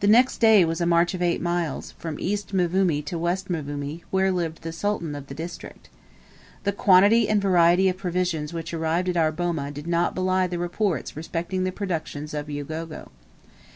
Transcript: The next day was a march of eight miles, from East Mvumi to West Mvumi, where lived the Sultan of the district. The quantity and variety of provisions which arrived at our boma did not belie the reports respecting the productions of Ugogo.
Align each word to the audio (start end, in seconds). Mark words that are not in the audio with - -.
The 0.00 0.08
next 0.08 0.38
day 0.38 0.64
was 0.64 0.80
a 0.80 0.86
march 0.86 1.14
of 1.14 1.22
eight 1.22 1.40
miles, 1.40 1.92
from 1.92 2.18
East 2.18 2.52
Mvumi 2.52 3.00
to 3.04 3.16
West 3.16 3.48
Mvumi, 3.48 4.02
where 4.10 4.32
lived 4.32 4.62
the 4.62 4.72
Sultan 4.72 5.14
of 5.14 5.28
the 5.28 5.36
district. 5.36 5.88
The 6.64 6.72
quantity 6.72 7.28
and 7.28 7.40
variety 7.40 7.88
of 7.88 7.96
provisions 7.96 8.52
which 8.52 8.74
arrived 8.74 9.08
at 9.08 9.16
our 9.16 9.30
boma 9.30 9.70
did 9.70 9.86
not 9.86 10.16
belie 10.16 10.48
the 10.48 10.58
reports 10.58 11.16
respecting 11.16 11.62
the 11.62 11.70
productions 11.70 12.34
of 12.34 12.48
Ugogo. 12.48 13.10